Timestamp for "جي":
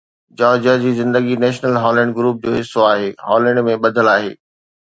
0.85-0.93